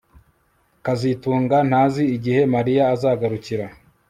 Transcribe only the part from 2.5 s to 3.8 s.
Mariya azagarukira